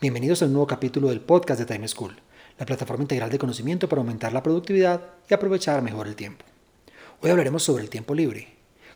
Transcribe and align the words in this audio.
Bienvenidos 0.00 0.42
a 0.42 0.44
un 0.44 0.52
nuevo 0.52 0.68
capítulo 0.68 1.08
del 1.08 1.20
podcast 1.20 1.58
de 1.58 1.66
Time 1.66 1.88
School, 1.88 2.14
la 2.56 2.66
plataforma 2.66 3.02
integral 3.02 3.30
de 3.30 3.38
conocimiento 3.40 3.88
para 3.88 4.00
aumentar 4.00 4.32
la 4.32 4.44
productividad 4.44 5.02
y 5.28 5.34
aprovechar 5.34 5.82
mejor 5.82 6.06
el 6.06 6.14
tiempo. 6.14 6.44
Hoy 7.20 7.30
hablaremos 7.30 7.64
sobre 7.64 7.82
el 7.82 7.90
tiempo 7.90 8.14
libre. 8.14 8.46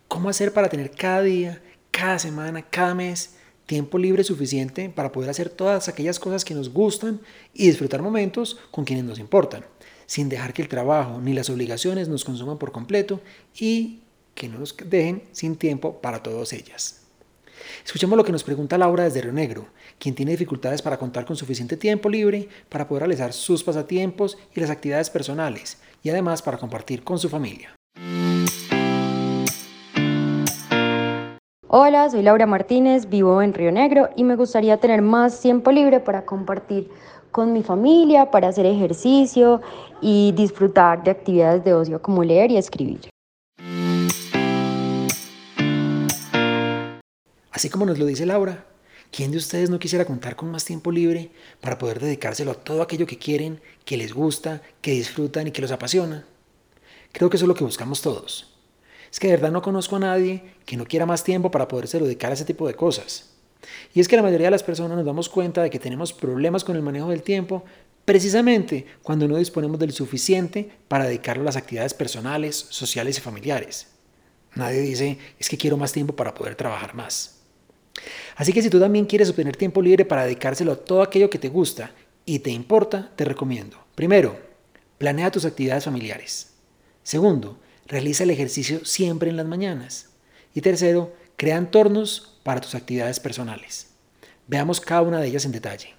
¿Cómo 0.06 0.28
hacer 0.28 0.52
para 0.52 0.68
tener 0.68 0.92
cada 0.92 1.22
día, 1.22 1.60
cada 1.90 2.20
semana, 2.20 2.62
cada 2.62 2.94
mes 2.94 3.34
tiempo 3.66 3.98
libre 3.98 4.22
suficiente 4.22 4.90
para 4.90 5.10
poder 5.10 5.30
hacer 5.30 5.48
todas 5.48 5.88
aquellas 5.88 6.20
cosas 6.20 6.44
que 6.44 6.54
nos 6.54 6.72
gustan 6.72 7.20
y 7.52 7.66
disfrutar 7.66 8.00
momentos 8.00 8.60
con 8.70 8.84
quienes 8.84 9.04
nos 9.04 9.18
importan, 9.18 9.64
sin 10.06 10.28
dejar 10.28 10.52
que 10.52 10.62
el 10.62 10.68
trabajo 10.68 11.20
ni 11.20 11.32
las 11.32 11.50
obligaciones 11.50 12.06
nos 12.06 12.24
consuman 12.24 12.58
por 12.58 12.70
completo 12.70 13.20
y 13.58 14.02
que 14.36 14.48
no 14.48 14.60
nos 14.60 14.76
dejen 14.76 15.24
sin 15.32 15.56
tiempo 15.56 16.00
para 16.00 16.22
todas 16.22 16.52
ellas? 16.52 17.01
Escuchemos 17.84 18.16
lo 18.16 18.24
que 18.24 18.32
nos 18.32 18.44
pregunta 18.44 18.78
Laura 18.78 19.04
desde 19.04 19.20
Río 19.20 19.32
Negro, 19.32 19.66
quien 19.98 20.14
tiene 20.14 20.32
dificultades 20.32 20.82
para 20.82 20.98
contar 20.98 21.24
con 21.24 21.36
suficiente 21.36 21.76
tiempo 21.76 22.08
libre 22.08 22.48
para 22.68 22.86
poder 22.86 23.02
realizar 23.02 23.32
sus 23.32 23.62
pasatiempos 23.62 24.38
y 24.54 24.60
las 24.60 24.70
actividades 24.70 25.10
personales, 25.10 25.80
y 26.02 26.10
además 26.10 26.42
para 26.42 26.58
compartir 26.58 27.04
con 27.04 27.18
su 27.18 27.28
familia. 27.28 27.74
Hola, 31.74 32.10
soy 32.10 32.22
Laura 32.22 32.46
Martínez, 32.46 33.08
vivo 33.08 33.40
en 33.40 33.54
Río 33.54 33.72
Negro 33.72 34.10
y 34.14 34.24
me 34.24 34.36
gustaría 34.36 34.76
tener 34.76 35.00
más 35.00 35.40
tiempo 35.40 35.72
libre 35.72 36.00
para 36.00 36.26
compartir 36.26 36.90
con 37.30 37.54
mi 37.54 37.62
familia, 37.62 38.30
para 38.30 38.48
hacer 38.48 38.66
ejercicio 38.66 39.62
y 40.02 40.32
disfrutar 40.32 41.02
de 41.02 41.10
actividades 41.10 41.64
de 41.64 41.72
ocio 41.72 42.02
como 42.02 42.22
leer 42.22 42.50
y 42.50 42.58
escribir. 42.58 43.11
Así 47.52 47.68
como 47.68 47.84
nos 47.84 47.98
lo 47.98 48.06
dice 48.06 48.24
Laura, 48.24 48.66
¿quién 49.10 49.30
de 49.30 49.36
ustedes 49.36 49.68
no 49.68 49.78
quisiera 49.78 50.06
contar 50.06 50.36
con 50.36 50.50
más 50.50 50.64
tiempo 50.64 50.90
libre 50.90 51.30
para 51.60 51.76
poder 51.76 52.00
dedicárselo 52.00 52.50
a 52.50 52.54
todo 52.54 52.80
aquello 52.80 53.06
que 53.06 53.18
quieren, 53.18 53.60
que 53.84 53.98
les 53.98 54.14
gusta, 54.14 54.62
que 54.80 54.92
disfrutan 54.92 55.46
y 55.46 55.50
que 55.50 55.60
los 55.60 55.70
apasiona? 55.70 56.24
Creo 57.12 57.28
que 57.28 57.36
eso 57.36 57.44
es 57.44 57.48
lo 57.48 57.54
que 57.54 57.64
buscamos 57.64 58.00
todos. 58.00 58.54
Es 59.10 59.20
que 59.20 59.26
de 59.26 59.34
verdad 59.34 59.52
no 59.52 59.60
conozco 59.60 59.96
a 59.96 59.98
nadie 59.98 60.54
que 60.64 60.78
no 60.78 60.86
quiera 60.86 61.04
más 61.04 61.22
tiempo 61.22 61.50
para 61.50 61.68
poderse 61.68 62.00
dedicar 62.00 62.30
a 62.30 62.34
ese 62.34 62.46
tipo 62.46 62.66
de 62.66 62.74
cosas. 62.74 63.28
Y 63.92 64.00
es 64.00 64.08
que 64.08 64.16
la 64.16 64.22
mayoría 64.22 64.46
de 64.46 64.52
las 64.52 64.62
personas 64.62 64.96
nos 64.96 65.04
damos 65.04 65.28
cuenta 65.28 65.62
de 65.62 65.68
que 65.68 65.78
tenemos 65.78 66.14
problemas 66.14 66.64
con 66.64 66.76
el 66.76 66.82
manejo 66.82 67.10
del 67.10 67.22
tiempo 67.22 67.64
precisamente 68.06 68.86
cuando 69.02 69.28
no 69.28 69.36
disponemos 69.36 69.78
del 69.78 69.92
suficiente 69.92 70.72
para 70.88 71.04
dedicarlo 71.04 71.42
a 71.42 71.46
las 71.46 71.56
actividades 71.56 71.92
personales, 71.92 72.56
sociales 72.70 73.18
y 73.18 73.20
familiares. 73.20 73.88
Nadie 74.54 74.80
dice, 74.80 75.18
es 75.38 75.48
que 75.48 75.58
quiero 75.58 75.76
más 75.76 75.92
tiempo 75.92 76.16
para 76.16 76.34
poder 76.34 76.54
trabajar 76.54 76.94
más. 76.94 77.41
Así 78.36 78.52
que 78.52 78.62
si 78.62 78.70
tú 78.70 78.80
también 78.80 79.06
quieres 79.06 79.30
obtener 79.30 79.56
tiempo 79.56 79.82
libre 79.82 80.04
para 80.04 80.24
dedicárselo 80.24 80.72
a 80.72 80.76
todo 80.76 81.02
aquello 81.02 81.30
que 81.30 81.38
te 81.38 81.48
gusta 81.48 81.92
y 82.24 82.38
te 82.38 82.50
importa, 82.50 83.10
te 83.16 83.24
recomiendo. 83.24 83.78
Primero, 83.94 84.38
planea 84.98 85.30
tus 85.30 85.44
actividades 85.44 85.84
familiares. 85.84 86.54
Segundo, 87.02 87.58
realiza 87.86 88.24
el 88.24 88.30
ejercicio 88.30 88.84
siempre 88.84 89.30
en 89.30 89.36
las 89.36 89.46
mañanas. 89.46 90.10
Y 90.54 90.60
tercero, 90.60 91.12
crea 91.36 91.56
entornos 91.56 92.38
para 92.42 92.60
tus 92.60 92.74
actividades 92.74 93.20
personales. 93.20 93.88
Veamos 94.46 94.80
cada 94.80 95.02
una 95.02 95.20
de 95.20 95.28
ellas 95.28 95.44
en 95.44 95.52
detalle. 95.52 95.94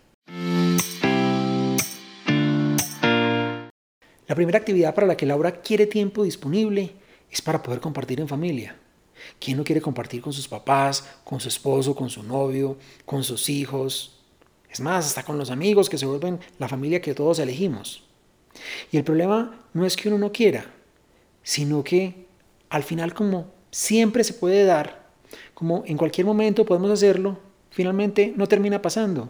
La 4.27 4.35
primera 4.35 4.57
actividad 4.57 4.95
para 4.95 5.05
la 5.05 5.17
que 5.17 5.25
Laura 5.25 5.61
quiere 5.61 5.85
tiempo 5.85 6.23
disponible 6.23 6.93
es 7.29 7.41
para 7.41 7.61
poder 7.61 7.79
compartir 7.79 8.19
en 8.19 8.27
familia. 8.27 8.75
¿Quién 9.39 9.57
no 9.57 9.63
quiere 9.63 9.81
compartir 9.81 10.21
con 10.21 10.33
sus 10.33 10.47
papás, 10.47 11.03
con 11.23 11.39
su 11.39 11.47
esposo, 11.47 11.95
con 11.95 12.09
su 12.09 12.23
novio, 12.23 12.77
con 13.05 13.23
sus 13.23 13.49
hijos? 13.49 14.19
Es 14.69 14.79
más, 14.79 15.05
hasta 15.05 15.23
con 15.23 15.37
los 15.37 15.51
amigos 15.51 15.89
que 15.89 15.97
se 15.97 16.05
vuelven 16.05 16.39
la 16.57 16.67
familia 16.67 17.01
que 17.01 17.13
todos 17.13 17.39
elegimos. 17.39 18.03
Y 18.91 18.97
el 18.97 19.03
problema 19.03 19.59
no 19.73 19.85
es 19.85 19.95
que 19.95 20.09
uno 20.09 20.17
no 20.17 20.31
quiera, 20.31 20.65
sino 21.43 21.83
que 21.83 22.25
al 22.69 22.83
final 22.83 23.13
como 23.13 23.51
siempre 23.71 24.23
se 24.23 24.33
puede 24.33 24.65
dar, 24.65 25.07
como 25.53 25.83
en 25.85 25.97
cualquier 25.97 26.25
momento 26.25 26.65
podemos 26.65 26.91
hacerlo, 26.91 27.37
finalmente 27.69 28.33
no 28.35 28.47
termina 28.47 28.81
pasando. 28.81 29.29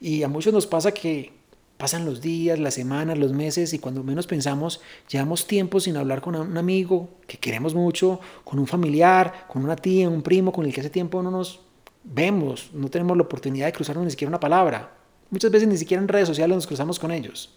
Y 0.00 0.22
a 0.22 0.28
muchos 0.28 0.52
nos 0.52 0.66
pasa 0.66 0.92
que 0.92 1.32
Pasan 1.80 2.04
los 2.04 2.20
días, 2.20 2.58
las 2.58 2.74
semanas, 2.74 3.16
los 3.16 3.32
meses 3.32 3.72
y 3.72 3.78
cuando 3.78 4.04
menos 4.04 4.26
pensamos, 4.26 4.82
llevamos 5.08 5.46
tiempo 5.46 5.80
sin 5.80 5.96
hablar 5.96 6.20
con 6.20 6.36
un 6.36 6.58
amigo 6.58 7.08
que 7.26 7.38
queremos 7.38 7.74
mucho, 7.74 8.20
con 8.44 8.58
un 8.58 8.66
familiar, 8.66 9.46
con 9.48 9.64
una 9.64 9.76
tía, 9.76 10.06
un 10.06 10.20
primo 10.20 10.52
con 10.52 10.66
el 10.66 10.74
que 10.74 10.80
hace 10.80 10.90
tiempo 10.90 11.22
no 11.22 11.30
nos 11.30 11.60
vemos, 12.04 12.68
no 12.74 12.90
tenemos 12.90 13.16
la 13.16 13.22
oportunidad 13.22 13.64
de 13.64 13.72
cruzarnos 13.72 14.04
ni 14.04 14.10
siquiera 14.10 14.28
una 14.28 14.38
palabra. 14.38 14.92
Muchas 15.30 15.50
veces 15.50 15.68
ni 15.68 15.78
siquiera 15.78 16.02
en 16.02 16.08
redes 16.08 16.28
sociales 16.28 16.54
nos 16.54 16.66
cruzamos 16.66 16.98
con 16.98 17.12
ellos. 17.12 17.48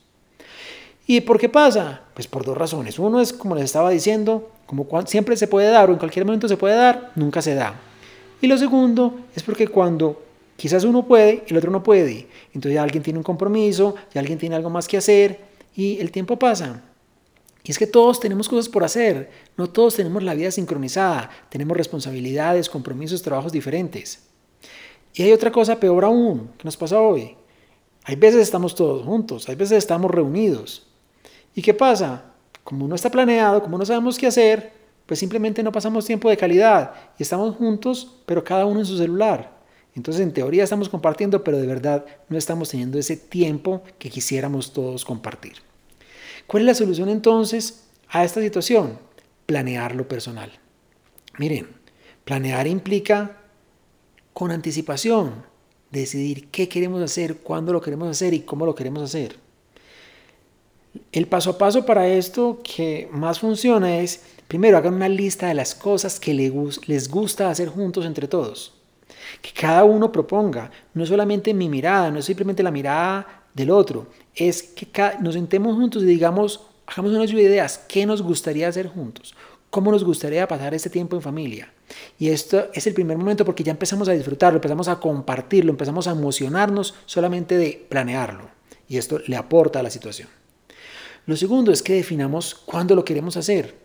¿Y 1.06 1.20
por 1.20 1.38
qué 1.38 1.50
pasa? 1.50 2.04
Pues 2.14 2.26
por 2.26 2.46
dos 2.46 2.58
razones. 2.58 3.00
Uno 3.00 3.20
es, 3.20 3.34
como 3.34 3.56
les 3.56 3.66
estaba 3.66 3.90
diciendo, 3.90 4.52
como 4.66 4.88
siempre 5.06 5.36
se 5.36 5.50
puede 5.50 5.70
dar 5.70 5.90
o 5.90 5.92
en 5.92 6.00
cualquier 6.00 6.26
momento 6.26 6.48
se 6.48 6.56
puede 6.56 6.78
dar, 6.78 7.12
nunca 7.16 7.42
se 7.42 7.56
da. 7.56 7.76
Y 8.40 8.48
lo 8.48 8.58
segundo 8.58 9.20
es 9.36 9.44
porque 9.44 9.68
cuando 9.68 10.24
Quizás 10.56 10.84
uno 10.84 11.08
puede 11.08 11.44
y 11.48 11.52
el 11.52 11.58
otro 11.58 11.72
no 11.72 11.84
puede. 11.84 12.28
Entonces 12.54 12.74
ya 12.74 12.84
alguien 12.84 13.04
tiene 13.04 13.20
un 13.20 13.24
compromiso, 13.24 13.96
ya 14.14 14.22
alguien 14.22 14.38
tiene 14.38 14.56
algo 14.56 14.70
más 14.70 14.88
que 14.88 14.98
hacer 14.98 15.42
y 15.76 16.00
el 16.00 16.12
tiempo 16.12 16.38
pasa. 16.38 16.84
Y 17.64 17.72
es 17.72 17.80
que 17.80 17.88
todos 17.88 18.20
tenemos 18.20 18.50
cosas 18.50 18.68
por 18.68 18.84
hacer, 18.84 19.32
no 19.56 19.70
todos 19.70 19.96
tenemos 19.96 20.22
la 20.22 20.34
vida 20.34 20.52
sincronizada, 20.52 21.30
tenemos 21.50 21.78
responsabilidades, 21.78 22.70
compromisos, 22.70 23.22
trabajos 23.22 23.54
diferentes. 23.54 24.28
Y 25.14 25.24
hay 25.24 25.32
otra 25.32 25.52
cosa 25.52 25.80
peor 25.80 26.04
aún 26.04 26.50
que 26.58 26.66
nos 26.66 26.76
pasa 26.76 27.00
hoy. 27.00 27.38
Hay 28.04 28.18
veces 28.18 28.42
estamos 28.42 28.76
todos 28.76 29.06
juntos, 29.06 29.48
hay 29.48 29.56
veces 29.56 29.78
estamos 29.78 30.12
reunidos. 30.12 30.88
¿Y 31.56 31.62
qué 31.62 31.74
pasa? 31.74 32.34
Como 32.66 32.88
no 32.88 32.96
está 32.96 33.10
planeado, 33.10 33.62
como 33.64 33.78
no 33.78 33.86
sabemos 33.86 34.18
qué 34.18 34.28
hacer, 34.28 34.74
pues 35.06 35.20
simplemente 35.20 35.64
no 35.64 35.72
pasamos 35.72 36.06
tiempo 36.06 36.30
de 36.30 36.36
calidad 36.36 36.94
y 37.18 37.24
estamos 37.24 37.56
juntos, 37.56 38.16
pero 38.26 38.44
cada 38.44 38.66
uno 38.66 38.82
en 38.82 38.86
su 38.86 38.98
celular. 38.98 39.53
Entonces, 39.96 40.24
en 40.24 40.34
teoría 40.34 40.64
estamos 40.64 40.90
compartiendo, 40.90 41.44
pero 41.44 41.58
de 41.58 41.68
verdad 41.68 42.06
no 42.30 42.38
estamos 42.38 42.70
teniendo 42.70 42.98
ese 42.98 43.16
tiempo 43.16 43.84
que 44.00 44.10
quisiéramos 44.10 44.74
todos 44.74 45.06
compartir. 45.06 45.54
¿Cuál 46.48 46.64
es 46.64 46.68
la 46.68 46.76
solución 46.76 47.10
entonces 47.10 47.84
a 48.10 48.24
esta 48.24 48.42
situación? 48.42 48.98
Planear 49.46 49.96
lo 49.96 50.08
personal. 50.08 50.52
Miren, 51.38 51.68
planear 52.26 52.68
implica 52.68 53.38
con 54.34 54.52
anticipación 54.52 55.46
decidir 55.92 56.48
qué 56.50 56.68
queremos 56.68 57.02
hacer, 57.04 57.38
cuándo 57.38 57.72
lo 57.72 57.82
queremos 57.82 58.10
hacer 58.10 58.34
y 58.34 58.42
cómo 58.42 58.66
lo 58.66 58.74
queremos 58.74 59.04
hacer. 59.04 59.36
El 61.12 61.28
paso 61.28 61.52
a 61.52 61.58
paso 61.58 61.86
para 61.86 62.08
esto 62.08 62.62
que 62.64 63.08
más 63.12 63.40
funciona 63.40 64.00
es, 64.00 64.22
primero, 64.48 64.78
hagan 64.78 64.96
una 64.96 65.10
lista 65.10 65.48
de 65.48 65.54
las 65.54 65.76
cosas 65.76 66.20
que 66.20 66.34
les 66.34 67.10
gusta 67.10 67.50
hacer 67.52 67.70
juntos 67.70 68.06
entre 68.06 68.28
todos 68.28 68.74
que 69.42 69.52
cada 69.52 69.84
uno 69.84 70.12
proponga, 70.12 70.72
no 70.94 71.06
solamente 71.06 71.54
mi 71.54 71.70
mirada, 71.70 72.12
no 72.12 72.20
es 72.20 72.26
simplemente 72.26 72.64
la 72.64 72.72
mirada 72.72 73.44
del 73.54 73.70
otro, 73.70 74.08
es 74.36 74.64
que 74.64 74.88
nos 75.22 75.36
sentemos 75.36 75.76
juntos 75.76 76.04
y 76.04 76.08
digamos, 76.08 76.62
hagamos 76.88 77.14
unas 77.14 77.32
ideas, 77.32 77.86
¿qué 77.88 78.06
nos 78.06 78.22
gustaría 78.22 78.68
hacer 78.68 78.88
juntos? 78.88 79.36
¿Cómo 79.70 79.92
nos 79.92 80.04
gustaría 80.04 80.48
pasar 80.48 80.74
este 80.74 80.90
tiempo 80.90 81.16
en 81.16 81.22
familia? 81.22 81.74
Y 82.20 82.30
esto 82.30 82.68
es 82.74 82.86
el 82.86 82.94
primer 82.94 83.18
momento 83.18 83.44
porque 83.44 83.64
ya 83.64 83.72
empezamos 83.72 84.08
a 84.08 84.14
disfrutarlo, 84.14 84.58
empezamos 84.58 84.88
a 84.88 85.00
compartirlo, 85.00 85.72
empezamos 85.72 86.08
a 86.08 86.12
emocionarnos 86.12 86.94
solamente 87.06 87.58
de 87.58 87.86
planearlo. 87.90 88.50
Y 88.88 88.98
esto 88.98 89.20
le 89.26 89.36
aporta 89.36 89.80
a 89.80 89.84
la 89.84 89.90
situación. 89.90 90.30
Lo 91.26 91.36
segundo 91.36 91.72
es 91.72 91.82
que 91.82 91.94
definamos 91.94 92.54
cuándo 92.54 92.96
lo 92.96 93.06
queremos 93.06 93.38
hacer. 93.38 93.83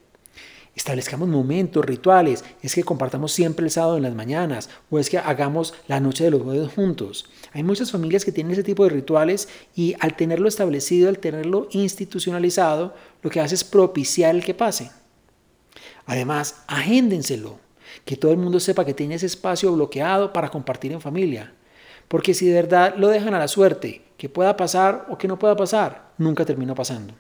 Establezcamos 0.75 1.29
momentos, 1.29 1.85
rituales, 1.85 2.45
es 2.63 2.75
que 2.75 2.85
compartamos 2.85 3.33
siempre 3.33 3.65
el 3.65 3.71
sábado 3.71 3.97
en 3.97 4.05
las 4.05 4.15
mañanas 4.15 4.71
o 4.91 4.99
es 4.99 5.11
que 5.11 5.19
hagamos 5.19 5.75
la 5.89 6.01
noche 6.01 6.25
de 6.25 6.31
los 6.31 6.43
jueves 6.43 6.73
juntos. 6.73 7.29
Hay 7.53 7.63
muchas 7.63 7.91
familias 7.91 8.25
que 8.25 8.33
tienen 8.33 8.53
ese 8.53 8.63
tipo 8.63 8.85
de 8.85 8.91
rituales 8.91 9.49
y 9.75 9.95
al 10.01 10.17
tenerlo 10.17 10.49
establecido, 10.49 11.09
al 11.09 11.19
tenerlo 11.19 11.69
institucionalizado, 11.73 12.95
lo 13.23 13.31
que 13.31 13.41
hace 13.41 13.57
es 13.57 13.65
propiciar 13.65 14.35
el 14.35 14.45
que 14.45 14.55
pase. 14.55 14.91
Además, 16.07 16.63
agéndenselo, 16.67 17.59
que 18.05 18.17
todo 18.17 18.33
el 18.33 18.39
mundo 18.39 18.61
sepa 18.61 18.85
que 18.85 18.95
tiene 18.95 19.17
ese 19.17 19.27
espacio 19.27 19.73
bloqueado 19.73 20.33
para 20.33 20.49
compartir 20.49 20.93
en 20.93 21.01
familia. 21.01 21.53
Porque 22.09 22.35
si 22.35 22.47
de 22.47 22.55
verdad 22.55 22.95
lo 22.97 23.09
dejan 23.09 23.35
a 23.35 23.39
la 23.39 23.49
suerte 23.49 24.03
que 24.17 24.29
pueda 24.29 24.57
pasar 24.57 25.07
o 25.11 25.19
que 25.19 25.29
no 25.29 25.39
pueda 25.39 25.57
pasar, 25.57 26.13
nunca 26.17 26.45
termina 26.45 26.75
pasando. 26.75 27.15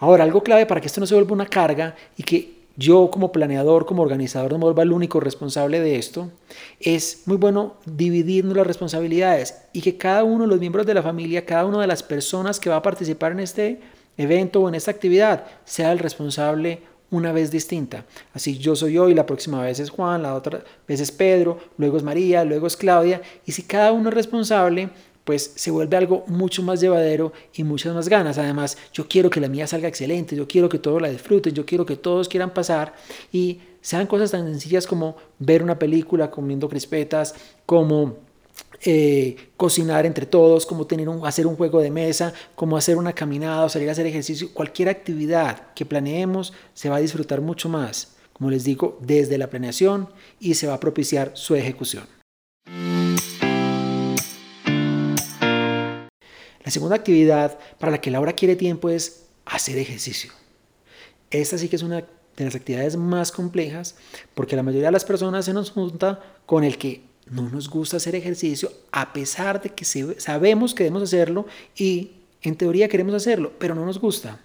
Ahora, 0.00 0.24
algo 0.24 0.42
clave 0.42 0.66
para 0.66 0.80
que 0.80 0.88
esto 0.88 1.00
no 1.00 1.06
se 1.06 1.14
vuelva 1.14 1.34
una 1.34 1.46
carga 1.46 1.94
y 2.16 2.22
que 2.22 2.60
yo 2.76 3.10
como 3.10 3.30
planeador, 3.30 3.84
como 3.84 4.02
organizador 4.02 4.52
no 4.52 4.58
me 4.58 4.64
vuelva 4.64 4.82
el 4.82 4.92
único 4.92 5.20
responsable 5.20 5.80
de 5.80 5.96
esto, 5.96 6.30
es 6.80 7.22
muy 7.26 7.36
bueno 7.36 7.74
dividirnos 7.84 8.56
las 8.56 8.66
responsabilidades 8.66 9.62
y 9.74 9.82
que 9.82 9.98
cada 9.98 10.24
uno 10.24 10.44
de 10.44 10.48
los 10.48 10.60
miembros 10.60 10.86
de 10.86 10.94
la 10.94 11.02
familia, 11.02 11.44
cada 11.44 11.66
una 11.66 11.80
de 11.80 11.86
las 11.86 12.02
personas 12.02 12.58
que 12.58 12.70
va 12.70 12.76
a 12.76 12.82
participar 12.82 13.32
en 13.32 13.40
este 13.40 13.80
evento 14.16 14.62
o 14.62 14.68
en 14.68 14.74
esta 14.74 14.90
actividad, 14.90 15.44
sea 15.64 15.92
el 15.92 15.98
responsable 15.98 16.82
una 17.10 17.32
vez 17.32 17.50
distinta. 17.50 18.04
Así 18.32 18.58
yo 18.58 18.76
soy 18.76 18.94
yo 18.94 19.08
y 19.08 19.14
la 19.14 19.26
próxima 19.26 19.62
vez 19.62 19.80
es 19.80 19.90
Juan, 19.90 20.22
la 20.22 20.34
otra 20.34 20.62
vez 20.86 21.00
es 21.00 21.12
Pedro, 21.12 21.58
luego 21.76 21.96
es 21.96 22.02
María, 22.02 22.44
luego 22.44 22.66
es 22.66 22.76
Claudia. 22.76 23.20
Y 23.44 23.52
si 23.52 23.64
cada 23.64 23.92
uno 23.92 24.08
es 24.08 24.14
responsable, 24.14 24.90
pues 25.30 25.52
se 25.54 25.70
vuelve 25.70 25.96
algo 25.96 26.24
mucho 26.26 26.60
más 26.60 26.80
llevadero 26.80 27.32
y 27.54 27.62
muchas 27.62 27.94
más 27.94 28.08
ganas. 28.08 28.36
Además, 28.36 28.76
yo 28.92 29.06
quiero 29.06 29.30
que 29.30 29.38
la 29.38 29.46
mía 29.46 29.64
salga 29.68 29.86
excelente, 29.86 30.34
yo 30.34 30.48
quiero 30.48 30.68
que 30.68 30.80
todos 30.80 31.00
la 31.00 31.08
disfruten, 31.08 31.54
yo 31.54 31.64
quiero 31.64 31.86
que 31.86 31.94
todos 31.94 32.28
quieran 32.28 32.52
pasar 32.52 32.94
y 33.30 33.60
sean 33.80 34.08
cosas 34.08 34.32
tan 34.32 34.44
sencillas 34.46 34.88
como 34.88 35.14
ver 35.38 35.62
una 35.62 35.78
película 35.78 36.32
comiendo 36.32 36.68
crispetas, 36.68 37.36
como 37.64 38.16
eh, 38.82 39.36
cocinar 39.56 40.04
entre 40.04 40.26
todos, 40.26 40.66
como 40.66 40.88
tener 40.88 41.08
un, 41.08 41.24
hacer 41.24 41.46
un 41.46 41.54
juego 41.54 41.80
de 41.80 41.92
mesa, 41.92 42.32
como 42.56 42.76
hacer 42.76 42.96
una 42.96 43.12
caminada 43.12 43.66
o 43.66 43.68
salir 43.68 43.88
a 43.88 43.92
hacer 43.92 44.06
ejercicio. 44.06 44.52
Cualquier 44.52 44.88
actividad 44.88 45.72
que 45.76 45.86
planeemos 45.86 46.52
se 46.74 46.88
va 46.88 46.96
a 46.96 47.00
disfrutar 47.00 47.40
mucho 47.40 47.68
más, 47.68 48.16
como 48.32 48.50
les 48.50 48.64
digo, 48.64 48.98
desde 49.00 49.38
la 49.38 49.48
planeación 49.48 50.08
y 50.40 50.54
se 50.54 50.66
va 50.66 50.74
a 50.74 50.80
propiciar 50.80 51.30
su 51.34 51.54
ejecución. 51.54 52.19
La 56.70 56.74
segunda 56.74 56.94
actividad 56.94 57.58
para 57.80 57.90
la 57.90 58.00
que 58.00 58.12
Laura 58.12 58.32
quiere 58.32 58.54
tiempo 58.54 58.90
es 58.90 59.24
hacer 59.44 59.76
ejercicio. 59.76 60.30
Esta 61.28 61.58
sí 61.58 61.68
que 61.68 61.74
es 61.74 61.82
una 61.82 61.96
de 61.96 62.44
las 62.44 62.54
actividades 62.54 62.94
más 62.94 63.32
complejas 63.32 63.96
porque 64.36 64.54
la 64.54 64.62
mayoría 64.62 64.86
de 64.86 64.92
las 64.92 65.04
personas 65.04 65.46
se 65.46 65.52
nos 65.52 65.72
junta 65.72 66.20
con 66.46 66.62
el 66.62 66.78
que 66.78 67.02
no 67.28 67.50
nos 67.50 67.68
gusta 67.68 67.96
hacer 67.96 68.14
ejercicio 68.14 68.70
a 68.92 69.12
pesar 69.12 69.60
de 69.60 69.70
que 69.70 69.84
sabemos 69.84 70.72
que 70.72 70.84
debemos 70.84 71.02
hacerlo 71.02 71.44
y 71.76 72.12
en 72.40 72.54
teoría 72.54 72.88
queremos 72.88 73.16
hacerlo, 73.16 73.50
pero 73.58 73.74
no 73.74 73.84
nos 73.84 73.98
gusta. 73.98 74.38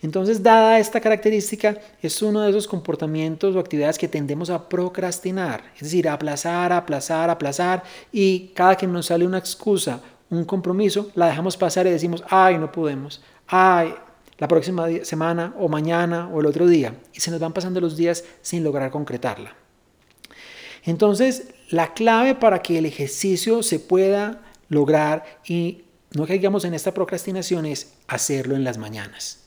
Entonces, 0.00 0.42
dada 0.42 0.78
esta 0.78 0.98
característica, 0.98 1.78
es 2.00 2.22
uno 2.22 2.40
de 2.40 2.48
esos 2.48 2.66
comportamientos 2.66 3.54
o 3.54 3.58
actividades 3.58 3.98
que 3.98 4.08
tendemos 4.08 4.48
a 4.48 4.66
procrastinar, 4.66 5.62
es 5.74 5.82
decir, 5.82 6.08
aplazar, 6.08 6.72
aplazar, 6.72 7.28
aplazar, 7.28 7.82
y 8.10 8.48
cada 8.54 8.76
que 8.78 8.86
nos 8.86 9.06
sale 9.06 9.26
una 9.26 9.36
excusa 9.36 10.00
un 10.30 10.44
compromiso, 10.44 11.10
la 11.14 11.26
dejamos 11.26 11.56
pasar 11.56 11.86
y 11.86 11.90
decimos, 11.90 12.22
ay, 12.30 12.56
no 12.58 12.70
podemos, 12.70 13.22
ay, 13.48 13.94
la 14.38 14.48
próxima 14.48 14.88
semana 15.02 15.54
o 15.58 15.68
mañana 15.68 16.28
o 16.32 16.40
el 16.40 16.46
otro 16.46 16.66
día. 16.66 16.94
Y 17.12 17.20
se 17.20 17.30
nos 17.30 17.40
van 17.40 17.52
pasando 17.52 17.80
los 17.80 17.96
días 17.96 18.24
sin 18.40 18.64
lograr 18.64 18.90
concretarla. 18.90 19.54
Entonces, 20.84 21.48
la 21.68 21.92
clave 21.92 22.34
para 22.34 22.62
que 22.62 22.78
el 22.78 22.86
ejercicio 22.86 23.62
se 23.62 23.78
pueda 23.78 24.40
lograr 24.68 25.24
y 25.44 25.84
no 26.12 26.26
caigamos 26.26 26.64
en 26.64 26.74
esta 26.74 26.94
procrastinación 26.94 27.66
es 27.66 27.92
hacerlo 28.08 28.56
en 28.56 28.64
las 28.64 28.78
mañanas. 28.78 29.40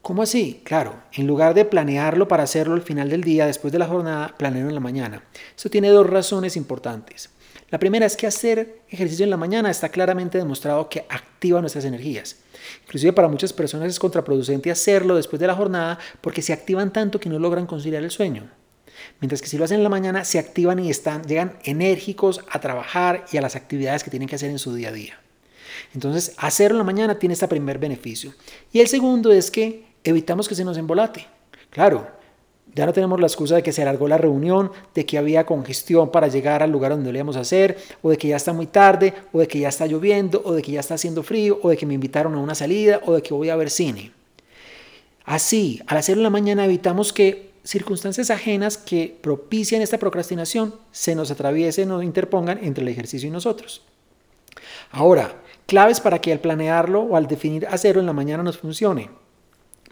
¿Cómo 0.00 0.22
así? 0.22 0.60
Claro, 0.64 1.02
en 1.12 1.26
lugar 1.26 1.54
de 1.54 1.64
planearlo 1.64 2.26
para 2.28 2.42
hacerlo 2.42 2.74
al 2.74 2.82
final 2.82 3.08
del 3.08 3.22
día, 3.22 3.46
después 3.46 3.72
de 3.72 3.78
la 3.78 3.86
jornada, 3.86 4.34
planearlo 4.36 4.70
en 4.70 4.74
la 4.74 4.80
mañana. 4.80 5.24
Eso 5.56 5.70
tiene 5.70 5.90
dos 5.90 6.08
razones 6.08 6.56
importantes. 6.56 7.30
La 7.72 7.78
primera 7.78 8.04
es 8.04 8.18
que 8.18 8.26
hacer 8.26 8.82
ejercicio 8.90 9.24
en 9.24 9.30
la 9.30 9.38
mañana 9.38 9.70
está 9.70 9.88
claramente 9.88 10.36
demostrado 10.36 10.90
que 10.90 11.06
activa 11.08 11.62
nuestras 11.62 11.86
energías. 11.86 12.36
Inclusive 12.84 13.14
para 13.14 13.28
muchas 13.28 13.54
personas 13.54 13.88
es 13.88 13.98
contraproducente 13.98 14.70
hacerlo 14.70 15.16
después 15.16 15.40
de 15.40 15.46
la 15.46 15.54
jornada 15.54 15.98
porque 16.20 16.42
se 16.42 16.52
activan 16.52 16.92
tanto 16.92 17.18
que 17.18 17.30
no 17.30 17.38
logran 17.38 17.66
conciliar 17.66 18.02
el 18.02 18.10
sueño. 18.10 18.46
Mientras 19.20 19.40
que 19.40 19.48
si 19.48 19.56
lo 19.56 19.64
hacen 19.64 19.78
en 19.78 19.84
la 19.84 19.88
mañana 19.88 20.26
se 20.26 20.38
activan 20.38 20.80
y 20.80 20.90
están, 20.90 21.22
llegan 21.22 21.56
enérgicos 21.64 22.44
a 22.50 22.60
trabajar 22.60 23.24
y 23.32 23.38
a 23.38 23.40
las 23.40 23.56
actividades 23.56 24.04
que 24.04 24.10
tienen 24.10 24.28
que 24.28 24.34
hacer 24.34 24.50
en 24.50 24.58
su 24.58 24.74
día 24.74 24.90
a 24.90 24.92
día. 24.92 25.18
Entonces, 25.94 26.34
hacerlo 26.36 26.74
en 26.74 26.80
la 26.80 26.92
mañana 26.92 27.18
tiene 27.18 27.32
este 27.32 27.48
primer 27.48 27.78
beneficio. 27.78 28.34
Y 28.70 28.80
el 28.80 28.88
segundo 28.88 29.32
es 29.32 29.50
que 29.50 29.86
evitamos 30.04 30.46
que 30.46 30.54
se 30.54 30.64
nos 30.64 30.76
embolate. 30.76 31.26
Claro, 31.70 32.06
ya 32.74 32.86
no 32.86 32.92
tenemos 32.92 33.20
la 33.20 33.26
excusa 33.26 33.56
de 33.56 33.62
que 33.62 33.72
se 33.72 33.82
alargó 33.82 34.08
la 34.08 34.16
reunión, 34.16 34.70
de 34.94 35.04
que 35.04 35.18
había 35.18 35.44
congestión 35.44 36.10
para 36.10 36.28
llegar 36.28 36.62
al 36.62 36.70
lugar 36.70 36.92
donde 36.92 37.06
debíamos 37.06 37.36
hacer, 37.36 37.76
o 38.00 38.10
de 38.10 38.16
que 38.16 38.28
ya 38.28 38.36
está 38.36 38.52
muy 38.52 38.66
tarde, 38.66 39.12
o 39.32 39.40
de 39.40 39.48
que 39.48 39.58
ya 39.58 39.68
está 39.68 39.86
lloviendo, 39.86 40.40
o 40.44 40.52
de 40.54 40.62
que 40.62 40.72
ya 40.72 40.80
está 40.80 40.94
haciendo 40.94 41.22
frío, 41.22 41.58
o 41.62 41.68
de 41.68 41.76
que 41.76 41.84
me 41.84 41.94
invitaron 41.94 42.34
a 42.34 42.38
una 42.38 42.54
salida, 42.54 43.00
o 43.04 43.14
de 43.14 43.22
que 43.22 43.34
voy 43.34 43.50
a 43.50 43.56
ver 43.56 43.68
cine. 43.68 44.12
Así, 45.24 45.82
al 45.86 45.98
hacerlo 45.98 46.20
en 46.20 46.24
la 46.24 46.30
mañana 46.30 46.64
evitamos 46.64 47.12
que 47.12 47.52
circunstancias 47.64 48.30
ajenas 48.30 48.76
que 48.76 49.16
propician 49.20 49.82
esta 49.82 49.98
procrastinación 49.98 50.74
se 50.90 51.14
nos 51.14 51.30
atraviesen 51.30 51.90
o 51.92 52.02
interpongan 52.02 52.58
entre 52.62 52.82
el 52.82 52.88
ejercicio 52.88 53.28
y 53.28 53.32
nosotros. 53.32 53.82
Ahora, 54.90 55.36
claves 55.66 56.00
para 56.00 56.20
que 56.20 56.32
al 56.32 56.40
planearlo 56.40 57.02
o 57.02 57.16
al 57.16 57.26
definir 57.26 57.66
hacerlo 57.66 58.00
en 58.00 58.06
la 58.06 58.12
mañana 58.12 58.42
nos 58.42 58.58
funcione. 58.58 59.10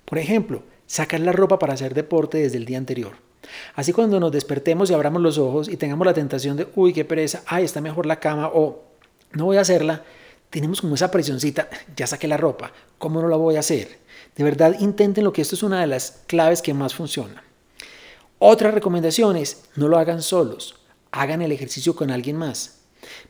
Por 0.04 0.18
ejemplo, 0.18 0.62
sacar 0.90 1.20
la 1.20 1.30
ropa 1.30 1.60
para 1.60 1.74
hacer 1.74 1.94
deporte 1.94 2.38
desde 2.38 2.56
el 2.56 2.64
día 2.64 2.76
anterior. 2.76 3.12
Así 3.76 3.92
cuando 3.92 4.18
nos 4.18 4.32
despertemos 4.32 4.90
y 4.90 4.94
abramos 4.94 5.22
los 5.22 5.38
ojos 5.38 5.68
y 5.68 5.76
tengamos 5.76 6.04
la 6.04 6.14
tentación 6.14 6.56
de, 6.56 6.66
uy, 6.74 6.92
qué 6.92 7.04
pereza, 7.04 7.44
ay, 7.46 7.64
está 7.64 7.80
mejor 7.80 8.06
la 8.06 8.18
cama 8.18 8.50
o 8.52 8.82
no 9.30 9.44
voy 9.44 9.58
a 9.58 9.60
hacerla, 9.60 10.02
tenemos 10.50 10.80
como 10.80 10.96
esa 10.96 11.12
presioncita, 11.12 11.70
ya 11.94 12.08
saqué 12.08 12.26
la 12.26 12.36
ropa, 12.36 12.72
¿cómo 12.98 13.22
no 13.22 13.28
la 13.28 13.36
voy 13.36 13.54
a 13.54 13.60
hacer? 13.60 14.00
De 14.34 14.42
verdad, 14.42 14.74
intenten 14.80 15.22
lo 15.22 15.32
que 15.32 15.42
esto 15.42 15.54
es 15.54 15.62
una 15.62 15.80
de 15.80 15.86
las 15.86 16.22
claves 16.26 16.60
que 16.60 16.74
más 16.74 16.92
funciona. 16.92 17.44
Otra 18.40 18.72
recomendación 18.72 19.36
es, 19.36 19.62
no 19.76 19.86
lo 19.86 19.96
hagan 19.96 20.22
solos, 20.22 20.74
hagan 21.12 21.40
el 21.40 21.52
ejercicio 21.52 21.94
con 21.94 22.10
alguien 22.10 22.34
más. 22.34 22.80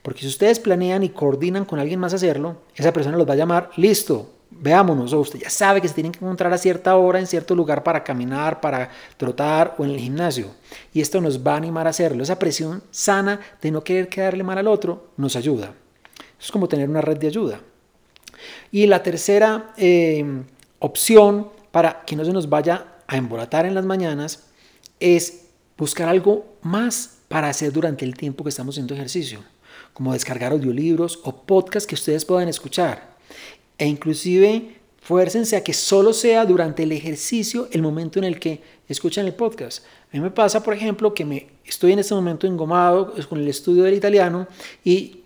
Porque 0.00 0.22
si 0.22 0.28
ustedes 0.28 0.60
planean 0.60 1.02
y 1.02 1.10
coordinan 1.10 1.66
con 1.66 1.78
alguien 1.78 2.00
más 2.00 2.14
hacerlo, 2.14 2.62
esa 2.74 2.94
persona 2.94 3.18
los 3.18 3.28
va 3.28 3.34
a 3.34 3.36
llamar, 3.36 3.70
listo, 3.76 4.30
veámonos, 4.50 5.12
usted 5.12 5.40
ya 5.40 5.50
sabe 5.50 5.80
que 5.80 5.88
se 5.88 5.94
tienen 5.94 6.12
que 6.12 6.18
encontrar 6.18 6.52
a 6.52 6.58
cierta 6.58 6.96
hora 6.96 7.18
en 7.18 7.26
cierto 7.26 7.54
lugar 7.54 7.82
para 7.82 8.02
caminar, 8.02 8.60
para 8.60 8.90
trotar 9.16 9.74
o 9.78 9.84
en 9.84 9.90
el 9.90 9.98
gimnasio. 9.98 10.50
Y 10.92 11.00
esto 11.00 11.20
nos 11.20 11.44
va 11.46 11.54
a 11.54 11.56
animar 11.56 11.86
a 11.86 11.90
hacerlo. 11.90 12.22
Esa 12.22 12.38
presión 12.38 12.82
sana 12.90 13.40
de 13.62 13.70
no 13.70 13.84
querer 13.84 14.08
quedarle 14.08 14.42
mal 14.42 14.58
al 14.58 14.68
otro 14.68 15.08
nos 15.16 15.36
ayuda. 15.36 15.74
Es 16.40 16.50
como 16.50 16.68
tener 16.68 16.88
una 16.88 17.00
red 17.00 17.18
de 17.18 17.28
ayuda. 17.28 17.60
Y 18.72 18.86
la 18.86 19.02
tercera 19.02 19.72
eh, 19.76 20.24
opción 20.78 21.48
para 21.70 22.02
que 22.04 22.16
no 22.16 22.24
se 22.24 22.32
nos 22.32 22.48
vaya 22.48 22.86
a 23.06 23.16
embolatar 23.16 23.66
en 23.66 23.74
las 23.74 23.84
mañanas 23.84 24.44
es 24.98 25.46
buscar 25.76 26.08
algo 26.08 26.56
más 26.62 27.18
para 27.28 27.48
hacer 27.48 27.72
durante 27.72 28.04
el 28.04 28.16
tiempo 28.16 28.44
que 28.44 28.50
estamos 28.50 28.74
haciendo 28.74 28.94
ejercicio, 28.94 29.40
como 29.92 30.12
descargar 30.12 30.52
audiolibros 30.52 31.20
o 31.24 31.42
podcasts 31.44 31.86
que 31.86 31.94
ustedes 31.94 32.24
puedan 32.24 32.48
escuchar 32.48 33.10
e 33.80 33.86
inclusive 33.86 34.76
fuércense 35.00 35.56
a 35.56 35.64
que 35.64 35.72
solo 35.72 36.12
sea 36.12 36.44
durante 36.44 36.82
el 36.82 36.92
ejercicio 36.92 37.66
el 37.72 37.80
momento 37.80 38.18
en 38.18 38.26
el 38.26 38.38
que 38.38 38.60
escuchan 38.86 39.26
el 39.26 39.34
podcast. 39.34 39.82
A 40.12 40.16
mí 40.16 40.20
me 40.20 40.30
pasa, 40.30 40.62
por 40.62 40.74
ejemplo, 40.74 41.14
que 41.14 41.24
me 41.24 41.48
estoy 41.64 41.92
en 41.92 42.00
este 42.00 42.14
momento 42.14 42.46
engomado 42.46 43.14
con 43.26 43.38
el 43.38 43.48
estudio 43.48 43.84
del 43.84 43.94
italiano 43.94 44.46
y 44.84 45.22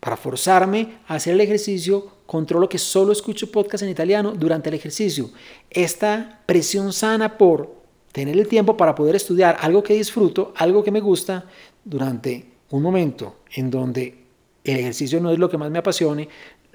para 0.00 0.16
forzarme 0.16 1.00
a 1.06 1.16
hacer 1.16 1.34
el 1.34 1.42
ejercicio 1.42 2.10
controlo 2.24 2.68
que 2.68 2.78
solo 2.78 3.12
escucho 3.12 3.52
podcast 3.52 3.84
en 3.84 3.90
italiano 3.90 4.32
durante 4.32 4.70
el 4.70 4.76
ejercicio. 4.76 5.30
Esta 5.68 6.40
presión 6.46 6.94
sana 6.94 7.36
por 7.36 7.76
tener 8.12 8.38
el 8.38 8.48
tiempo 8.48 8.74
para 8.74 8.94
poder 8.94 9.16
estudiar 9.16 9.58
algo 9.60 9.82
que 9.82 9.92
disfruto, 9.92 10.54
algo 10.56 10.82
que 10.82 10.90
me 10.90 11.00
gusta 11.00 11.44
durante 11.84 12.46
un 12.70 12.82
momento 12.82 13.36
en 13.54 13.70
donde 13.70 14.28
el 14.64 14.78
ejercicio 14.78 15.20
no 15.20 15.30
es 15.30 15.38
lo 15.38 15.48
que 15.48 15.58
más 15.58 15.70
me 15.70 15.78
apasione, 15.78 16.28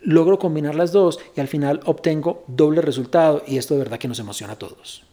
logro 0.04 0.40
combinar 0.40 0.76
las 0.76 0.92
dos 0.92 1.20
y 1.36 1.42
al 1.42 1.48
final 1.48 1.80
obtengo 1.86 2.44
doble 2.48 2.82
resultado 2.82 3.44
y 3.48 3.58
esto 3.58 3.74
de 3.74 3.80
verdad 3.80 4.00
que 4.00 4.08
nos 4.08 4.20
emociona 4.20 4.54
a 4.54 4.60
todos. 4.60 5.04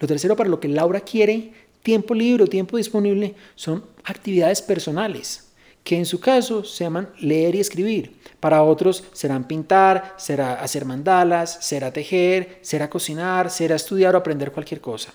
Lo 0.00 0.08
tercero 0.08 0.36
para 0.36 0.50
lo 0.50 0.60
que 0.60 0.68
Laura 0.68 1.00
quiere, 1.00 1.52
tiempo 1.82 2.14
libre 2.14 2.44
o 2.44 2.46
tiempo 2.46 2.76
disponible, 2.76 3.34
son 3.54 3.84
actividades 4.04 4.60
personales, 4.60 5.52
que 5.82 5.96
en 5.96 6.06
su 6.06 6.20
caso 6.20 6.64
se 6.64 6.84
llaman 6.84 7.08
leer 7.20 7.54
y 7.54 7.60
escribir. 7.60 8.16
Para 8.40 8.62
otros 8.62 9.04
serán 9.12 9.46
pintar, 9.46 10.14
será 10.18 10.54
hacer 10.54 10.84
mandalas, 10.84 11.58
será 11.60 11.92
tejer, 11.92 12.58
será 12.62 12.90
cocinar, 12.90 13.50
será 13.50 13.76
estudiar 13.76 14.14
o 14.14 14.18
aprender 14.18 14.52
cualquier 14.52 14.80
cosa. 14.80 15.12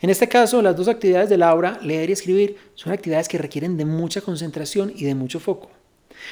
En 0.00 0.08
este 0.08 0.28
caso, 0.28 0.62
las 0.62 0.76
dos 0.76 0.88
actividades 0.88 1.28
de 1.28 1.36
Laura, 1.36 1.78
leer 1.82 2.08
y 2.08 2.14
escribir, 2.14 2.56
son 2.74 2.92
actividades 2.92 3.28
que 3.28 3.38
requieren 3.38 3.76
de 3.76 3.84
mucha 3.84 4.22
concentración 4.22 4.92
y 4.96 5.04
de 5.04 5.14
mucho 5.14 5.40
foco. 5.40 5.70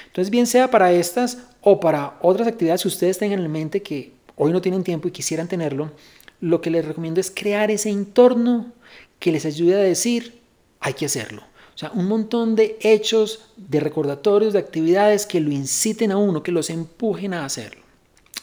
Entonces, 0.06 0.30
bien 0.30 0.46
sea 0.46 0.70
para 0.70 0.92
estas 0.92 1.38
o 1.60 1.78
para 1.78 2.18
otras 2.22 2.48
actividades 2.48 2.82
que 2.82 2.88
ustedes 2.88 3.18
tengan 3.18 3.40
en 3.40 3.50
mente 3.50 3.82
que 3.82 4.12
hoy 4.36 4.52
no 4.52 4.62
tienen 4.62 4.84
tiempo 4.84 5.08
y 5.08 5.12
quisieran 5.12 5.48
tenerlo, 5.48 5.92
lo 6.40 6.60
que 6.60 6.70
les 6.70 6.84
recomiendo 6.84 7.20
es 7.20 7.30
crear 7.30 7.70
ese 7.70 7.90
entorno 7.90 8.72
que 9.18 9.32
les 9.32 9.44
ayude 9.44 9.74
a 9.74 9.78
decir, 9.78 10.40
hay 10.80 10.94
que 10.94 11.06
hacerlo. 11.06 11.42
O 11.74 11.78
sea, 11.78 11.90
un 11.92 12.06
montón 12.06 12.56
de 12.56 12.78
hechos, 12.80 13.50
de 13.56 13.80
recordatorios, 13.80 14.52
de 14.52 14.58
actividades 14.58 15.26
que 15.26 15.40
lo 15.40 15.52
inciten 15.52 16.10
a 16.10 16.16
uno, 16.16 16.42
que 16.42 16.52
los 16.52 16.70
empujen 16.70 17.34
a 17.34 17.44
hacerlo. 17.44 17.82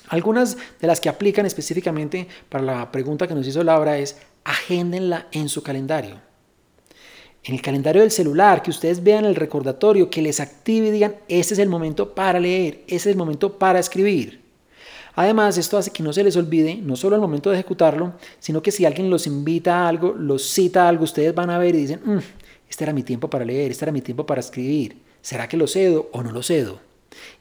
Algunas 0.07 0.57
de 0.79 0.87
las 0.87 1.01
que 1.01 1.09
aplican 1.09 1.45
específicamente 1.45 2.27
para 2.47 2.63
la 2.63 2.91
pregunta 2.91 3.27
que 3.27 3.33
nos 3.33 3.47
hizo 3.47 3.63
Laura 3.63 3.97
es 3.97 4.17
agéndenla 4.45 5.27
en 5.31 5.49
su 5.49 5.61
calendario. 5.61 6.21
En 7.43 7.53
el 7.53 7.61
calendario 7.61 8.01
del 8.01 8.11
celular, 8.11 8.63
que 8.63 8.71
ustedes 8.71 9.03
vean 9.03 9.25
el 9.25 9.35
recordatorio, 9.35 10.09
que 10.09 10.21
les 10.21 10.39
active 10.39 10.87
y 10.87 10.91
digan, 10.91 11.17
este 11.27 11.53
es 11.53 11.59
el 11.59 11.69
momento 11.69 12.15
para 12.15 12.39
leer, 12.39 12.81
este 12.87 12.95
es 12.95 13.07
el 13.07 13.17
momento 13.17 13.59
para 13.59 13.79
escribir. 13.79 14.41
Además, 15.15 15.57
esto 15.57 15.77
hace 15.77 15.91
que 15.91 16.03
no 16.03 16.11
se 16.11 16.23
les 16.23 16.35
olvide, 16.35 16.75
no 16.75 16.95
solo 16.95 17.15
el 17.15 17.21
momento 17.21 17.49
de 17.49 17.57
ejecutarlo, 17.57 18.13
sino 18.39 18.61
que 18.61 18.71
si 18.71 18.85
alguien 18.85 19.09
los 19.09 19.27
invita 19.27 19.83
a 19.83 19.87
algo, 19.87 20.13
los 20.13 20.43
cita 20.49 20.85
a 20.85 20.89
algo, 20.89 21.03
ustedes 21.03 21.33
van 21.35 21.49
a 21.49 21.57
ver 21.57 21.75
y 21.75 21.79
dicen, 21.79 22.01
mm, 22.03 22.19
este 22.69 22.83
era 22.83 22.93
mi 22.93 23.03
tiempo 23.03 23.29
para 23.29 23.45
leer, 23.45 23.71
este 23.71 23.85
era 23.85 23.91
mi 23.91 24.01
tiempo 24.01 24.25
para 24.25 24.41
escribir. 24.41 24.97
¿Será 25.21 25.47
que 25.47 25.57
lo 25.57 25.67
cedo 25.67 26.09
o 26.11 26.21
no 26.21 26.31
lo 26.31 26.43
cedo? 26.43 26.79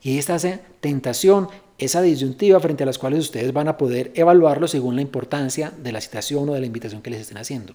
Y 0.03 0.19
esta 0.19 0.39
tentación, 0.81 1.49
esa 1.79 2.03
disyuntiva 2.03 2.61
frente 2.61 2.85
a 2.85 2.87
las 2.87 2.99
cuales 2.99 3.21
ustedes 3.21 3.53
van 3.53 3.69
a 3.69 3.77
poder 3.77 4.13
evaluarlo 4.15 4.69
según 4.69 4.97
la 4.97 5.03
importancia 5.03 5.73
de 5.77 5.93
la 5.93 6.01
citación 6.01 6.49
o 6.49 6.55
de 6.55 6.61
la 6.61 6.67
invitación 6.67 7.03
que 7.03 7.11
les 7.11 7.21
estén 7.21 7.39
haciendo. 7.39 7.75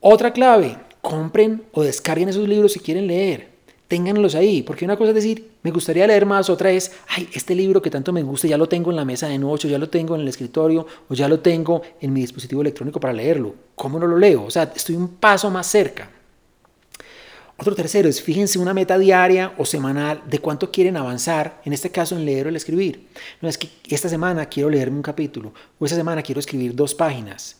Otra 0.00 0.32
clave, 0.32 0.76
compren 1.00 1.62
o 1.72 1.82
descarguen 1.82 2.28
esos 2.28 2.48
libros 2.48 2.72
si 2.72 2.80
quieren 2.80 3.06
leer. 3.06 3.48
Ténganlos 3.88 4.34
ahí, 4.34 4.62
porque 4.62 4.84
una 4.84 4.98
cosa 4.98 5.10
es 5.10 5.14
decir, 5.14 5.52
me 5.62 5.70
gustaría 5.70 6.06
leer 6.06 6.26
más, 6.26 6.50
otra 6.50 6.70
es, 6.70 6.92
ay, 7.08 7.26
este 7.32 7.54
libro 7.54 7.80
que 7.80 7.90
tanto 7.90 8.12
me 8.12 8.22
gusta 8.22 8.46
ya 8.46 8.58
lo 8.58 8.68
tengo 8.68 8.90
en 8.90 8.96
la 8.96 9.06
mesa 9.06 9.28
de 9.28 9.38
noche, 9.38 9.68
ya 9.68 9.78
lo 9.78 9.88
tengo 9.88 10.14
en 10.14 10.20
el 10.20 10.28
escritorio, 10.28 10.86
o 11.08 11.14
ya 11.14 11.26
lo 11.26 11.40
tengo 11.40 11.80
en 12.00 12.12
mi 12.12 12.20
dispositivo 12.20 12.60
electrónico 12.60 13.00
para 13.00 13.14
leerlo. 13.14 13.54
¿Cómo 13.74 13.98
no 13.98 14.06
lo 14.06 14.18
leo? 14.18 14.44
O 14.44 14.50
sea, 14.50 14.70
estoy 14.76 14.96
un 14.96 15.08
paso 15.08 15.50
más 15.50 15.66
cerca. 15.66 16.10
Otro 17.60 17.74
tercero 17.74 18.08
es 18.08 18.22
fíjense 18.22 18.60
una 18.60 18.72
meta 18.72 18.96
diaria 18.96 19.52
o 19.58 19.66
semanal 19.66 20.22
de 20.30 20.38
cuánto 20.38 20.70
quieren 20.70 20.96
avanzar, 20.96 21.60
en 21.64 21.72
este 21.72 21.90
caso 21.90 22.14
en 22.14 22.24
leer 22.24 22.46
o 22.46 22.50
el 22.50 22.56
escribir. 22.56 23.08
No 23.40 23.48
es 23.48 23.58
que 23.58 23.68
esta 23.88 24.08
semana 24.08 24.46
quiero 24.46 24.70
leerme 24.70 24.98
un 24.98 25.02
capítulo 25.02 25.52
o 25.76 25.84
esta 25.84 25.96
semana 25.96 26.22
quiero 26.22 26.38
escribir 26.38 26.76
dos 26.76 26.94
páginas. 26.94 27.56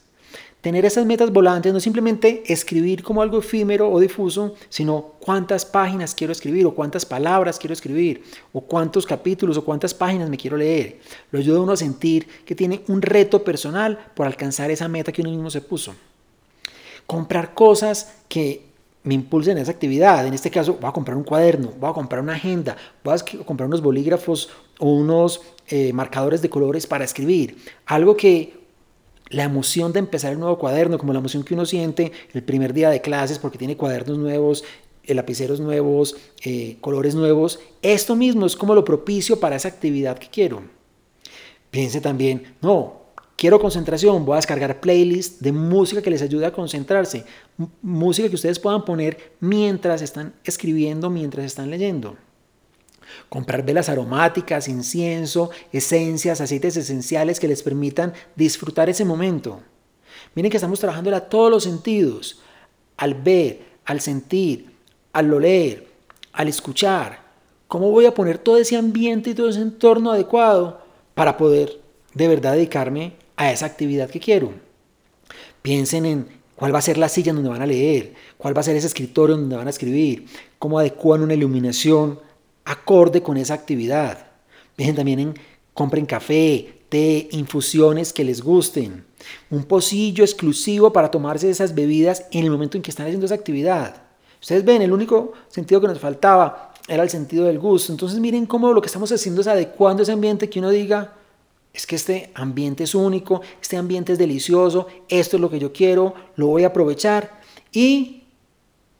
Tener 0.60 0.84
esas 0.84 1.04
metas 1.04 1.32
volantes 1.32 1.72
no 1.72 1.80
simplemente 1.80 2.44
escribir 2.46 3.02
como 3.02 3.22
algo 3.22 3.40
efímero 3.40 3.90
o 3.90 3.98
difuso, 3.98 4.54
sino 4.68 5.14
cuántas 5.18 5.64
páginas 5.64 6.14
quiero 6.14 6.32
escribir 6.32 6.64
o 6.66 6.76
cuántas 6.76 7.04
palabras 7.04 7.58
quiero 7.58 7.72
escribir 7.72 8.22
o 8.52 8.60
cuántos 8.60 9.04
capítulos 9.04 9.56
o 9.56 9.64
cuántas 9.64 9.94
páginas 9.94 10.30
me 10.30 10.36
quiero 10.36 10.56
leer. 10.56 11.00
Lo 11.32 11.40
ayuda 11.40 11.58
a 11.58 11.62
uno 11.62 11.72
a 11.72 11.76
sentir 11.76 12.28
que 12.44 12.54
tiene 12.54 12.82
un 12.86 13.02
reto 13.02 13.42
personal 13.42 13.98
por 14.14 14.28
alcanzar 14.28 14.70
esa 14.70 14.86
meta 14.86 15.10
que 15.10 15.22
uno 15.22 15.30
mismo 15.30 15.50
se 15.50 15.60
puso. 15.60 15.96
Comprar 17.04 17.54
cosas 17.54 18.14
que 18.28 18.67
me 19.08 19.14
impulsen 19.14 19.56
a 19.56 19.62
esa 19.62 19.70
actividad. 19.70 20.26
En 20.26 20.34
este 20.34 20.50
caso, 20.50 20.76
voy 20.78 20.90
a 20.90 20.92
comprar 20.92 21.16
un 21.16 21.24
cuaderno, 21.24 21.72
voy 21.80 21.88
a 21.88 21.94
comprar 21.94 22.20
una 22.20 22.34
agenda, 22.34 22.76
voy 23.02 23.14
a 23.14 23.44
comprar 23.46 23.66
unos 23.66 23.80
bolígrafos 23.80 24.50
o 24.78 24.92
unos 24.92 25.40
eh, 25.68 25.94
marcadores 25.94 26.42
de 26.42 26.50
colores 26.50 26.86
para 26.86 27.06
escribir. 27.06 27.56
Algo 27.86 28.18
que 28.18 28.58
la 29.30 29.44
emoción 29.44 29.94
de 29.94 30.00
empezar 30.00 30.32
el 30.32 30.38
nuevo 30.38 30.58
cuaderno, 30.58 30.98
como 30.98 31.14
la 31.14 31.20
emoción 31.20 31.42
que 31.42 31.54
uno 31.54 31.64
siente 31.64 32.12
el 32.34 32.42
primer 32.42 32.74
día 32.74 32.90
de 32.90 33.00
clases 33.00 33.38
porque 33.38 33.56
tiene 33.56 33.78
cuadernos 33.78 34.18
nuevos, 34.18 34.62
eh, 35.04 35.14
lapiceros 35.14 35.58
nuevos, 35.58 36.14
eh, 36.44 36.76
colores 36.82 37.14
nuevos, 37.14 37.60
esto 37.80 38.14
mismo 38.14 38.44
es 38.44 38.56
como 38.56 38.74
lo 38.74 38.84
propicio 38.84 39.40
para 39.40 39.56
esa 39.56 39.68
actividad 39.68 40.18
que 40.18 40.28
quiero. 40.28 40.64
Piense 41.70 42.02
también, 42.02 42.56
no, 42.60 43.07
quiero 43.38 43.60
concentración, 43.60 44.26
voy 44.26 44.34
a 44.34 44.36
descargar 44.36 44.80
playlists 44.80 45.40
de 45.40 45.52
música 45.52 46.02
que 46.02 46.10
les 46.10 46.22
ayude 46.22 46.44
a 46.44 46.52
concentrarse, 46.52 47.24
música 47.80 48.28
que 48.28 48.34
ustedes 48.34 48.58
puedan 48.58 48.84
poner 48.84 49.32
mientras 49.38 50.02
están 50.02 50.34
escribiendo, 50.44 51.08
mientras 51.08 51.46
están 51.46 51.70
leyendo. 51.70 52.16
Comprar 53.28 53.64
velas 53.64 53.88
aromáticas, 53.88 54.68
incienso, 54.68 55.50
esencias, 55.72 56.40
aceites 56.40 56.76
esenciales 56.76 57.38
que 57.38 57.48
les 57.48 57.62
permitan 57.62 58.12
disfrutar 58.34 58.90
ese 58.90 59.04
momento. 59.04 59.60
Miren 60.34 60.50
que 60.50 60.56
estamos 60.56 60.80
trabajando 60.80 61.14
a 61.14 61.20
todos 61.20 61.50
los 61.50 61.62
sentidos, 61.62 62.40
al 62.96 63.14
ver, 63.14 63.62
al 63.84 64.00
sentir, 64.00 64.72
al 65.12 65.32
oler, 65.32 65.86
al 66.32 66.48
escuchar. 66.48 67.20
¿Cómo 67.68 67.92
voy 67.92 68.06
a 68.06 68.14
poner 68.14 68.38
todo 68.38 68.56
ese 68.58 68.76
ambiente 68.76 69.30
y 69.30 69.34
todo 69.34 69.48
ese 69.48 69.60
entorno 69.60 70.10
adecuado 70.10 70.82
para 71.14 71.36
poder 71.36 71.80
de 72.14 72.28
verdad 72.28 72.54
dedicarme 72.54 73.27
a 73.38 73.50
esa 73.50 73.64
actividad 73.64 74.10
que 74.10 74.20
quiero? 74.20 74.52
Piensen 75.62 76.04
en 76.04 76.28
cuál 76.56 76.74
va 76.74 76.80
a 76.80 76.82
ser 76.82 76.98
la 76.98 77.08
silla 77.08 77.32
donde 77.32 77.48
van 77.48 77.62
a 77.62 77.66
leer, 77.66 78.12
cuál 78.36 78.54
va 78.54 78.60
a 78.60 78.64
ser 78.64 78.76
ese 78.76 78.88
escritorio 78.88 79.36
donde 79.36 79.56
van 79.56 79.68
a 79.68 79.70
escribir, 79.70 80.26
cómo 80.58 80.78
adecuan 80.78 81.22
una 81.22 81.34
iluminación 81.34 82.20
acorde 82.64 83.22
con 83.22 83.36
esa 83.36 83.54
actividad. 83.54 84.26
Piensen 84.76 84.96
también 84.96 85.20
en 85.20 85.34
compren 85.72 86.04
café, 86.04 86.82
té, 86.88 87.28
infusiones 87.30 88.12
que 88.12 88.24
les 88.24 88.42
gusten. 88.42 89.04
Un 89.50 89.64
pocillo 89.64 90.24
exclusivo 90.24 90.92
para 90.92 91.10
tomarse 91.10 91.48
esas 91.48 91.74
bebidas 91.74 92.24
en 92.32 92.44
el 92.44 92.50
momento 92.50 92.76
en 92.76 92.82
que 92.82 92.90
están 92.90 93.06
haciendo 93.06 93.26
esa 93.26 93.36
actividad. 93.36 94.02
Ustedes 94.40 94.64
ven, 94.64 94.82
el 94.82 94.92
único 94.92 95.32
sentido 95.48 95.80
que 95.80 95.88
nos 95.88 96.00
faltaba 96.00 96.72
era 96.88 97.02
el 97.02 97.10
sentido 97.10 97.44
del 97.44 97.58
gusto. 97.58 97.92
Entonces 97.92 98.18
miren 98.18 98.46
cómo 98.46 98.72
lo 98.72 98.80
que 98.80 98.86
estamos 98.86 99.12
haciendo 99.12 99.40
es 99.40 99.46
adecuando 99.46 100.02
ese 100.02 100.12
ambiente 100.12 100.48
que 100.48 100.58
uno 100.58 100.70
diga, 100.70 101.17
es 101.72 101.86
que 101.86 101.96
este 101.96 102.30
ambiente 102.34 102.84
es 102.84 102.94
único, 102.94 103.40
este 103.60 103.76
ambiente 103.76 104.12
es 104.12 104.18
delicioso, 104.18 104.86
esto 105.08 105.36
es 105.36 105.40
lo 105.40 105.50
que 105.50 105.58
yo 105.58 105.72
quiero, 105.72 106.14
lo 106.36 106.48
voy 106.48 106.64
a 106.64 106.68
aprovechar 106.68 107.40
y 107.72 108.14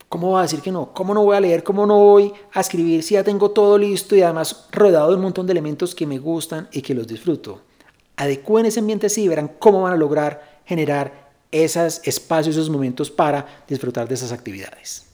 ¿Cómo 0.09 0.29
voy 0.29 0.39
a 0.39 0.43
decir 0.43 0.63
que 0.63 0.73
no? 0.73 0.95
¿Cómo 0.95 1.13
no 1.13 1.23
voy 1.23 1.37
a 1.37 1.41
leer? 1.41 1.63
¿Cómo 1.63 1.85
no 1.85 1.99
voy 1.99 2.33
a 2.55 2.61
escribir 2.61 3.03
si 3.03 3.13
ya 3.13 3.23
tengo 3.23 3.51
todo 3.51 3.77
listo 3.77 4.17
y 4.17 4.23
además 4.23 4.67
rodeado 4.73 5.11
de 5.11 5.17
un 5.17 5.21
montón 5.21 5.47
de 5.47 5.53
elementos 5.53 5.95
que 5.95 6.07
me 6.07 6.19
gustan 6.19 6.67
y 6.73 6.81
que 6.81 6.95
los 6.95 7.07
disfruto? 7.07 7.61
Adecúen 8.17 8.65
ese 8.65 8.81
ambiente 8.81 9.09
así 9.09 9.25
y 9.25 9.29
verán 9.29 9.57
cómo 9.59 9.83
van 9.83 9.93
a 9.93 9.97
lograr 9.97 10.63
generar 10.65 11.29
esos 11.53 12.01
espacios, 12.05 12.57
esos 12.57 12.71
momentos 12.71 13.11
para 13.11 13.65
disfrutar 13.69 14.09
de 14.09 14.15
esas 14.15 14.33
actividades. 14.33 15.05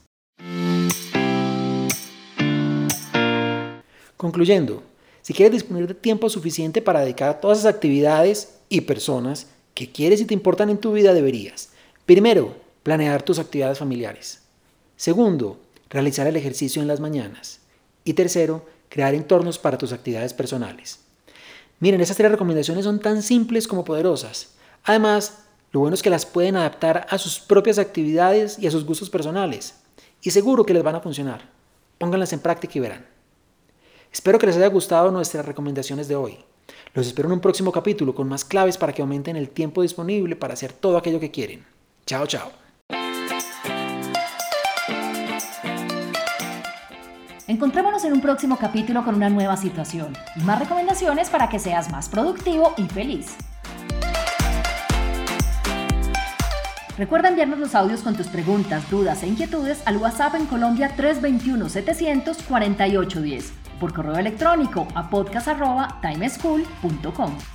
Concluyendo, 4.15 4.81
si 5.25 5.33
quieres 5.33 5.53
disponer 5.53 5.87
de 5.87 5.95
tiempo 5.95 6.29
suficiente 6.29 6.83
para 6.83 6.99
dedicar 6.99 7.29
a 7.29 7.39
todas 7.39 7.57
esas 7.57 7.73
actividades 7.73 8.59
y 8.69 8.81
personas 8.81 9.47
que 9.73 9.91
quieres 9.91 10.21
y 10.21 10.25
te 10.25 10.35
importan 10.35 10.69
en 10.69 10.77
tu 10.77 10.91
vida, 10.91 11.15
deberías, 11.15 11.69
primero, 12.05 12.55
planear 12.83 13.23
tus 13.23 13.39
actividades 13.39 13.79
familiares. 13.79 14.43
Segundo, 14.95 15.57
realizar 15.89 16.27
el 16.27 16.35
ejercicio 16.35 16.79
en 16.79 16.87
las 16.87 16.99
mañanas. 16.99 17.61
Y 18.03 18.13
tercero, 18.13 18.67
crear 18.87 19.15
entornos 19.15 19.57
para 19.57 19.79
tus 19.79 19.93
actividades 19.93 20.35
personales. 20.35 20.99
Miren, 21.79 22.01
esas 22.01 22.17
tres 22.17 22.29
recomendaciones 22.29 22.85
son 22.85 22.99
tan 22.99 23.23
simples 23.23 23.67
como 23.67 23.83
poderosas. 23.83 24.53
Además, 24.83 25.39
lo 25.71 25.79
bueno 25.79 25.95
es 25.95 26.03
que 26.03 26.11
las 26.11 26.27
pueden 26.27 26.55
adaptar 26.55 27.07
a 27.09 27.17
sus 27.17 27.39
propias 27.39 27.79
actividades 27.79 28.59
y 28.59 28.67
a 28.67 28.71
sus 28.71 28.85
gustos 28.85 29.09
personales. 29.09 29.73
Y 30.21 30.29
seguro 30.29 30.67
que 30.67 30.75
les 30.75 30.83
van 30.83 30.97
a 30.97 31.01
funcionar. 31.01 31.49
Pónganlas 31.97 32.31
en 32.31 32.41
práctica 32.41 32.73
y 32.77 32.81
verán. 32.81 33.14
Espero 34.15 34.39
que 34.39 34.45
les 34.45 34.55
haya 34.55 34.67
gustado 34.67 35.11
nuestras 35.11 35.45
recomendaciones 35.45 36.07
de 36.07 36.15
hoy. 36.15 36.37
Los 36.93 37.05
espero 37.05 37.27
en 37.27 37.33
un 37.33 37.41
próximo 37.41 37.73
capítulo 37.73 38.15
con 38.15 38.29
más 38.29 38.45
claves 38.45 38.77
para 38.77 38.93
que 38.93 39.01
aumenten 39.01 39.35
el 39.35 39.49
tiempo 39.49 39.81
disponible 39.81 40.37
para 40.37 40.53
hacer 40.53 40.71
todo 40.71 40.95
aquello 40.95 41.19
que 41.19 41.31
quieren. 41.31 41.65
Chao, 42.05 42.25
chao. 42.25 42.49
Encontrémonos 47.45 48.05
en 48.05 48.13
un 48.13 48.21
próximo 48.21 48.57
capítulo 48.57 49.03
con 49.03 49.15
una 49.15 49.29
nueva 49.29 49.57
situación 49.57 50.15
y 50.37 50.43
más 50.43 50.59
recomendaciones 50.59 51.29
para 51.29 51.49
que 51.49 51.59
seas 51.59 51.91
más 51.91 52.07
productivo 52.07 52.73
y 52.77 52.83
feliz. 52.83 53.35
Recuerda 56.97 57.29
enviarnos 57.29 57.59
los 57.59 57.75
audios 57.75 58.01
con 58.01 58.15
tus 58.15 58.27
preguntas, 58.27 58.89
dudas 58.89 59.21
e 59.23 59.27
inquietudes 59.27 59.81
al 59.85 59.97
WhatsApp 59.97 60.35
en 60.35 60.45
Colombia 60.45 60.95
321-700-4810 60.95 63.51
por 63.79 63.93
correo 63.93 64.17
electrónico 64.17 64.87
a 64.95 65.09
podcast.timeschool.com. 65.09 67.54